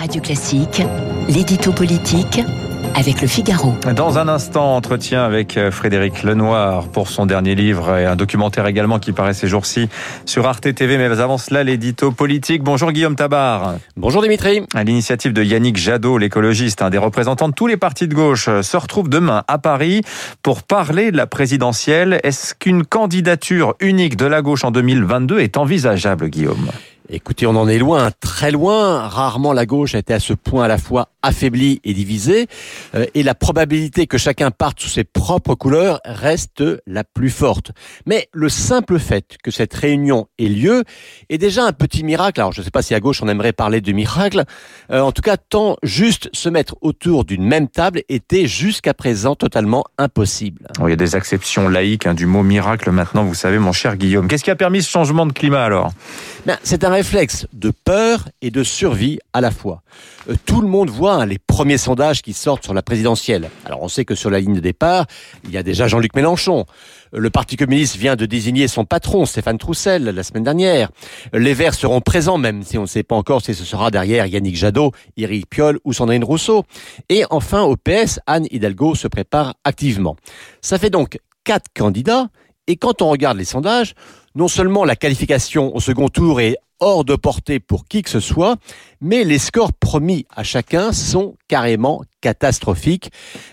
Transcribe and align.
Radio 0.00 0.22
Classique, 0.22 0.82
l'édito 1.28 1.72
politique 1.72 2.40
avec 2.94 3.20
le 3.20 3.28
Figaro. 3.28 3.74
Dans 3.94 4.16
un 4.16 4.28
instant, 4.28 4.74
entretien 4.74 5.22
avec 5.24 5.58
euh, 5.58 5.70
Frédéric 5.70 6.22
Lenoir 6.22 6.88
pour 6.88 7.08
son 7.08 7.26
dernier 7.26 7.54
livre 7.54 7.98
et 7.98 8.06
un 8.06 8.16
documentaire 8.16 8.66
également 8.66 8.98
qui 8.98 9.12
paraît 9.12 9.34
ces 9.34 9.46
jours-ci 9.46 9.90
sur 10.24 10.46
Arte 10.46 10.74
TV. 10.74 10.96
Mais 10.96 11.20
avant 11.20 11.36
cela, 11.36 11.64
l'édito 11.64 12.12
politique. 12.12 12.62
Bonjour 12.62 12.92
Guillaume 12.92 13.14
Tabar. 13.14 13.74
Bonjour 13.98 14.22
Dimitri. 14.22 14.62
À 14.74 14.84
l'initiative 14.84 15.34
de 15.34 15.42
Yannick 15.42 15.76
Jadot, 15.76 16.16
l'écologiste, 16.16 16.80
un 16.80 16.88
des 16.88 16.96
représentants 16.96 17.50
de 17.50 17.54
tous 17.54 17.66
les 17.66 17.76
partis 17.76 18.08
de 18.08 18.14
gauche, 18.14 18.48
euh, 18.48 18.62
se 18.62 18.78
retrouve 18.78 19.10
demain 19.10 19.44
à 19.48 19.58
Paris 19.58 20.00
pour 20.42 20.62
parler 20.62 21.12
de 21.12 21.18
la 21.18 21.26
présidentielle. 21.26 22.20
Est-ce 22.22 22.54
qu'une 22.54 22.86
candidature 22.86 23.74
unique 23.80 24.16
de 24.16 24.24
la 24.24 24.40
gauche 24.40 24.64
en 24.64 24.70
2022 24.70 25.40
est 25.40 25.58
envisageable, 25.58 26.30
Guillaume? 26.30 26.70
Écoutez, 27.12 27.44
on 27.44 27.56
en 27.56 27.66
est 27.66 27.78
loin, 27.78 28.12
très 28.20 28.52
loin. 28.52 29.08
Rarement 29.08 29.52
la 29.52 29.66
gauche 29.66 29.96
a 29.96 29.98
été 29.98 30.14
à 30.14 30.20
ce 30.20 30.32
point 30.32 30.64
à 30.64 30.68
la 30.68 30.78
fois 30.78 31.08
affaiblie 31.22 31.80
et 31.82 31.92
divisée. 31.92 32.46
Euh, 32.94 33.04
et 33.14 33.24
la 33.24 33.34
probabilité 33.34 34.06
que 34.06 34.16
chacun 34.16 34.52
parte 34.52 34.78
sous 34.78 34.88
ses 34.88 35.02
propres 35.02 35.56
couleurs 35.56 36.00
reste 36.04 36.62
la 36.86 37.02
plus 37.02 37.30
forte. 37.30 37.72
Mais 38.06 38.28
le 38.32 38.48
simple 38.48 39.00
fait 39.00 39.36
que 39.42 39.50
cette 39.50 39.74
réunion 39.74 40.28
ait 40.38 40.46
lieu 40.46 40.84
est 41.28 41.38
déjà 41.38 41.64
un 41.64 41.72
petit 41.72 42.04
miracle. 42.04 42.40
Alors 42.40 42.52
je 42.52 42.60
ne 42.60 42.64
sais 42.64 42.70
pas 42.70 42.80
si 42.80 42.94
à 42.94 43.00
gauche 43.00 43.20
on 43.22 43.28
aimerait 43.28 43.52
parler 43.52 43.80
de 43.80 43.90
miracle. 43.90 44.44
Euh, 44.92 45.00
en 45.00 45.10
tout 45.10 45.22
cas, 45.22 45.36
tant 45.36 45.78
juste 45.82 46.30
se 46.32 46.48
mettre 46.48 46.76
autour 46.80 47.24
d'une 47.24 47.44
même 47.44 47.66
table 47.66 48.02
était 48.08 48.46
jusqu'à 48.46 48.94
présent 48.94 49.34
totalement 49.34 49.82
impossible. 49.98 50.68
il 50.80 50.90
y 50.90 50.92
a 50.92 50.96
des 50.96 51.16
exceptions 51.16 51.68
laïques 51.68 52.06
hein, 52.06 52.14
du 52.14 52.26
mot 52.26 52.44
miracle 52.44 52.92
maintenant, 52.92 53.24
vous 53.24 53.34
savez, 53.34 53.58
mon 53.58 53.72
cher 53.72 53.96
Guillaume. 53.96 54.28
Qu'est-ce 54.28 54.44
qui 54.44 54.50
a 54.52 54.56
permis 54.56 54.80
ce 54.80 54.90
changement 54.90 55.26
de 55.26 55.32
climat 55.32 55.64
alors? 55.64 55.90
Ben, 56.46 56.56
C'est 56.62 56.84
un 56.84 56.99
réflexe 57.00 57.46
de 57.54 57.70
peur 57.70 58.28
et 58.42 58.50
de 58.50 58.62
survie 58.62 59.20
à 59.32 59.40
la 59.40 59.50
fois. 59.50 59.82
Euh, 60.28 60.34
tout 60.44 60.60
le 60.60 60.68
monde 60.68 60.90
voit 60.90 61.14
hein, 61.14 61.24
les 61.24 61.38
premiers 61.38 61.78
sondages 61.78 62.20
qui 62.20 62.34
sortent 62.34 62.62
sur 62.62 62.74
la 62.74 62.82
présidentielle. 62.82 63.48
Alors 63.64 63.80
on 63.80 63.88
sait 63.88 64.04
que 64.04 64.14
sur 64.14 64.28
la 64.28 64.38
ligne 64.38 64.52
de 64.52 64.60
départ, 64.60 65.06
il 65.44 65.50
y 65.50 65.56
a 65.56 65.62
déjà 65.62 65.88
Jean-Luc 65.88 66.14
Mélenchon. 66.14 66.66
Le 67.14 67.30
Parti 67.30 67.56
communiste 67.56 67.96
vient 67.96 68.16
de 68.16 68.26
désigner 68.26 68.68
son 68.68 68.84
patron, 68.84 69.24
Stéphane 69.24 69.56
Troussel, 69.56 70.04
la 70.04 70.22
semaine 70.22 70.44
dernière. 70.44 70.90
Les 71.32 71.54
Verts 71.54 71.72
seront 71.72 72.02
présents, 72.02 72.36
même 72.36 72.64
si 72.64 72.76
on 72.76 72.82
ne 72.82 72.86
sait 72.86 73.02
pas 73.02 73.16
encore 73.16 73.40
si 73.40 73.54
ce 73.54 73.64
sera 73.64 73.90
derrière 73.90 74.26
Yannick 74.26 74.56
Jadot, 74.56 74.92
Éric 75.16 75.48
Piolle 75.48 75.78
ou 75.84 75.94
Sandrine 75.94 76.22
Rousseau. 76.22 76.64
Et 77.08 77.24
enfin, 77.30 77.62
au 77.62 77.76
PS, 77.76 78.20
Anne 78.26 78.46
Hidalgo 78.50 78.94
se 78.94 79.08
prépare 79.08 79.54
activement. 79.64 80.16
Ça 80.60 80.78
fait 80.78 80.90
donc 80.90 81.18
quatre 81.44 81.70
candidats. 81.74 82.28
Et 82.66 82.76
quand 82.76 83.00
on 83.00 83.08
regarde 83.08 83.38
les 83.38 83.46
sondages, 83.46 83.94
non 84.34 84.48
seulement 84.48 84.84
la 84.84 84.96
qualification 84.96 85.74
au 85.74 85.80
second 85.80 86.10
tour 86.10 86.42
est 86.42 86.58
hors 86.80 87.04
de 87.04 87.14
portée 87.14 87.60
pour 87.60 87.86
qui 87.86 88.02
que 88.02 88.10
ce 88.10 88.20
soit, 88.20 88.56
mais 89.00 89.24
les 89.24 89.38
scores 89.38 89.72
promis 89.72 90.26
à 90.34 90.42
chacun 90.42 90.92
sont 90.92 91.36
carrément 91.48 92.02
catastrophiques. 92.20 93.10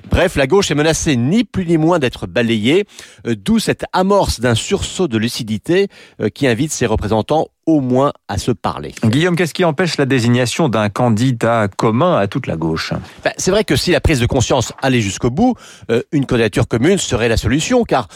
Bref, 0.09 0.35
la 0.35 0.47
gauche 0.47 0.71
est 0.71 0.75
menacée 0.75 1.15
ni 1.15 1.43
plus 1.43 1.65
ni 1.65 1.77
moins 1.77 1.99
d'être 1.99 2.27
balayée, 2.27 2.85
euh, 3.25 3.35
d'où 3.35 3.59
cette 3.59 3.85
amorce 3.93 4.39
d'un 4.39 4.55
sursaut 4.55 5.07
de 5.07 5.17
lucidité 5.17 5.87
euh, 6.21 6.29
qui 6.29 6.47
invite 6.47 6.71
ses 6.71 6.85
représentants 6.85 7.47
au 7.65 7.81
moins 7.81 8.13
à 8.29 8.37
se 8.37 8.51
parler. 8.51 8.93
Guillaume, 9.03 9.35
qu'est-ce 9.35 9.53
qui 9.53 9.65
empêche 9.65 9.97
la 9.97 10.05
désignation 10.05 10.69
d'un 10.69 10.87
candidat 10.87 11.67
commun 11.67 12.15
à 12.15 12.27
toute 12.27 12.47
la 12.47 12.55
gauche? 12.55 12.93
Ben, 13.25 13.33
C'est 13.37 13.51
vrai 13.51 13.65
que 13.65 13.75
si 13.75 13.91
la 13.91 13.99
prise 13.99 14.21
de 14.21 14.25
conscience 14.25 14.71
allait 14.81 15.01
jusqu'au 15.01 15.31
bout, 15.31 15.55
euh, 15.91 16.01
une 16.13 16.25
candidature 16.25 16.67
commune 16.67 16.97
serait 16.97 17.27
la 17.27 17.35
solution, 17.35 17.83
car 17.83 18.07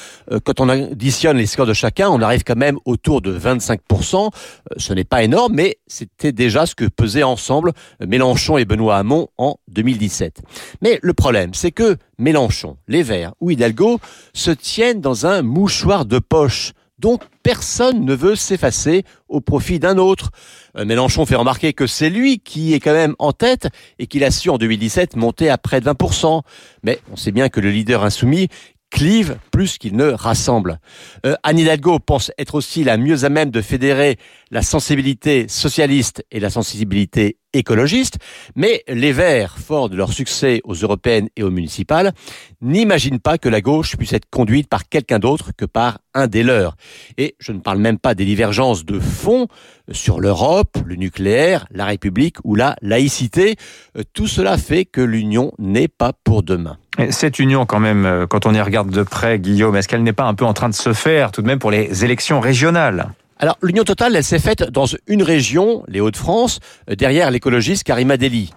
quand 0.46 0.62
on 0.62 0.70
additionne 0.70 1.36
les 1.36 1.48
scores 1.48 1.66
de 1.66 1.74
chacun, 1.74 2.10
on 2.10 2.22
arrive 2.22 2.44
quand 2.46 2.56
même 2.56 2.78
autour 2.86 3.22
de 3.22 3.38
25%. 3.38 4.32
ce 4.78 4.94
n'est 4.94 5.01
pas 5.04 5.24
énorme, 5.24 5.54
mais 5.54 5.78
c'était 5.88 6.32
déjà 6.32 6.66
ce 6.66 6.76
que 6.76 6.86
pesaient 6.86 7.24
ensemble 7.24 7.74
Mélenchon 8.06 8.58
et 8.58 8.66
Benoît 8.66 8.98
Hamon 8.98 9.28
en 9.38 9.58
2017. 9.70 10.42
Mais 10.82 11.00
le 11.02 11.14
problème, 11.14 11.54
c'est 11.54 11.72
que 11.72 11.98
Mélenchon, 12.18 12.78
les 12.88 13.04
Verts 13.04 13.34
ou 13.40 13.52
Hidalgo 13.52 14.00
se 14.34 14.52
tiennent 14.52 15.02
dans 15.02 15.26
un 15.26 15.42
mouchoir 15.42 16.06
de 16.06 16.20
poche 16.20 16.74
dont 17.02 17.18
personne 17.42 18.06
ne 18.06 18.14
veut 18.14 18.36
s'effacer 18.36 19.04
au 19.28 19.42
profit 19.42 19.80
d'un 19.80 19.98
autre. 19.98 20.30
Euh, 20.78 20.86
Mélenchon 20.86 21.26
fait 21.26 21.36
remarquer 21.36 21.74
que 21.74 21.88
c'est 21.88 22.12
lui 22.12 22.40
qui 22.40 22.74
est 22.74 22.80
quand 22.80 22.94
même 22.94 23.16
en 23.18 23.34
tête 23.34 23.68
et 23.98 24.06
qu'il 24.06 24.24
a 24.24 24.30
su 24.30 24.50
en 24.50 24.58
2017 24.58 25.16
monter 25.16 25.50
à 25.50 25.58
près 25.58 25.82
de 25.82 25.90
20%. 25.90 26.42
Mais 26.84 27.00
on 27.12 27.16
sait 27.16 27.32
bien 27.32 27.50
que 27.50 27.60
le 27.60 27.72
leader 27.72 28.04
insoumis 28.04 28.50
clive 28.92 29.38
plus 29.52 29.78
qu'il 29.80 29.96
ne 29.96 30.12
rassemble. 30.12 30.80
Euh, 31.26 31.36
Anne 31.42 31.58
Hidalgo 31.58 31.98
pense 31.98 32.32
être 32.38 32.56
aussi 32.56 32.84
la 32.84 32.98
mieux 32.98 33.24
à 33.26 33.30
même 33.30 33.50
de 33.50 33.62
fédérer 33.62 34.18
la 34.52 34.62
sensibilité 34.62 35.48
socialiste 35.48 36.24
et 36.30 36.40
la 36.40 36.52
sensibilité 36.52 37.38
écologiste, 37.54 38.18
mais 38.56 38.84
les 38.88 39.12
Verts, 39.12 39.58
forts 39.58 39.90
de 39.90 39.96
leur 39.96 40.14
succès 40.14 40.62
aux 40.64 40.74
européennes 40.74 41.30
et 41.36 41.44
aux 41.44 41.52
municipales, 41.52 42.14
n'imaginent 42.62 43.20
pas 43.20 43.38
que 43.38 43.50
la 43.50 43.62
gauche 43.62 43.96
puisse 43.98 44.14
être 44.14 44.30
conduite 44.30 44.68
par 44.68 44.88
quelqu'un 44.88 45.20
d'autre 45.20 45.52
que 45.56 45.66
par 45.66 46.00
un 46.14 46.28
des 46.28 46.44
leurs. 46.44 46.76
Et 47.18 47.36
je 47.40 47.52
ne 47.52 47.60
parle 47.60 47.80
même 47.80 47.98
pas 47.98 48.16
des 48.16 48.26
divergences 48.26 48.86
de 48.86 49.00
fond 49.00 49.48
sur 49.92 50.20
l'Europe, 50.20 50.78
le 50.86 50.96
nucléaire, 50.96 51.66
la 51.72 51.86
République 51.86 52.38
ou 52.44 52.56
la 52.56 52.76
laïcité. 52.82 53.56
Euh, 53.98 54.04
tout 54.14 54.28
cela 54.28 54.58
fait 54.58 54.86
que 54.86 55.02
l'union 55.02 55.54
n'est 55.58 55.88
pas 55.88 56.14
pour 56.24 56.44
demain. 56.44 56.78
Cette 57.10 57.40
union, 57.40 57.66
quand 57.66 57.80
même, 57.80 58.06
euh, 58.06 58.28
quand 58.28 58.46
on 58.46 58.54
y 58.54 58.62
regarde 58.62 58.92
de 58.92 59.04
près, 59.04 59.40
Guillaume, 59.40 59.76
est-ce 59.76 59.88
qu'elle 59.88 60.04
n'est 60.04 60.14
pas 60.14 60.26
un 60.26 60.34
peu 60.34 60.46
en 60.46 60.54
train 60.54 60.70
de 60.70 60.76
se 60.76 60.94
faire 60.94 61.32
tout 61.32 61.42
de 61.42 61.48
même 61.48 61.60
pour 61.60 61.72
les 61.72 62.06
élections 62.06 62.40
régionales? 62.40 63.12
Alors, 63.42 63.58
l'union 63.64 63.84
totale, 63.84 64.16
elle 64.16 64.24
s'est 64.24 64.38
faite 64.38 64.62
dans 64.70 64.86
une 65.08 65.24
région, 65.24 65.84
les 65.88 66.00
Hauts-de-France, 66.00 66.60
euh, 66.92 66.96
derrière 66.96 67.32
l'écologiste 67.32 67.84
Karima 67.84 68.16
Deli. 68.16 68.52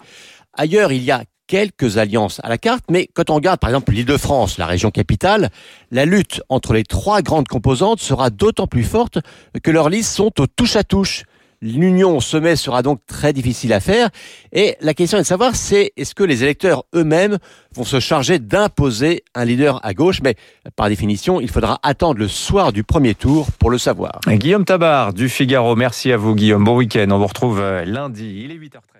Ailleurs, 0.53 0.91
il 0.91 1.01
y 1.01 1.09
a 1.09 1.23
quelques 1.47 1.97
alliances 1.97 2.39
à 2.43 2.49
la 2.49 2.59
carte, 2.59 2.83
mais 2.91 3.09
quand 3.15 3.31
on 3.31 3.35
regarde 3.35 3.59
par 3.59 3.71
exemple 3.71 3.91
l'Île-de-France, 3.91 4.59
la 4.59 4.67
région 4.67 4.91
capitale, 4.91 5.49
la 5.89 6.05
lutte 6.05 6.43
entre 6.49 6.73
les 6.73 6.83
trois 6.83 7.23
grandes 7.23 7.47
composantes 7.47 7.99
sera 7.99 8.29
d'autant 8.29 8.67
plus 8.67 8.83
forte 8.83 9.17
que 9.63 9.71
leurs 9.71 9.89
listes 9.89 10.13
sont 10.13 10.39
au 10.39 10.45
touche-à-touche. 10.45 11.23
L'union 11.65 12.15
au 12.15 12.21
sommet 12.21 12.55
sera 12.55 12.83
donc 12.83 12.99
très 13.07 13.33
difficile 13.33 13.73
à 13.73 13.79
faire. 13.79 14.09
Et 14.53 14.75
la 14.81 14.93
question 14.93 15.17
est 15.17 15.21
de 15.21 15.25
savoir, 15.25 15.55
c'est 15.55 15.93
est-ce 15.97 16.13
que 16.13 16.23
les 16.23 16.43
électeurs 16.43 16.83
eux-mêmes 16.93 17.39
vont 17.73 17.83
se 17.83 17.99
charger 17.99 18.37
d'imposer 18.37 19.23
un 19.33 19.45
leader 19.45 19.83
à 19.83 19.95
gauche? 19.95 20.21
Mais 20.21 20.35
par 20.75 20.89
définition, 20.89 21.41
il 21.41 21.49
faudra 21.49 21.79
attendre 21.81 22.19
le 22.19 22.27
soir 22.27 22.71
du 22.71 22.83
premier 22.83 23.15
tour 23.15 23.47
pour 23.57 23.71
le 23.71 23.79
savoir. 23.79 24.19
Guillaume 24.27 24.63
Tabar 24.63 25.11
du 25.11 25.27
Figaro, 25.27 25.75
merci 25.75 26.11
à 26.11 26.17
vous 26.17 26.35
Guillaume. 26.35 26.63
Bon 26.63 26.77
week-end. 26.77 27.07
On 27.09 27.17
vous 27.17 27.27
retrouve 27.27 27.59
euh, 27.59 27.83
lundi. 27.83 28.43
Il 28.45 28.51
est 28.51 28.59
8h30. 28.59 28.94